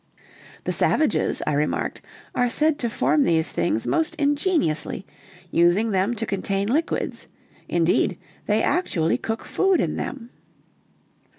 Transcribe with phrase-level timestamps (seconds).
[0.63, 2.01] "The savages," I remarked,
[2.33, 5.05] "are said to form these things most ingeniously,
[5.51, 7.27] using them to contain liquids:
[7.69, 8.17] indeed,
[8.47, 10.31] they actually cook food in them."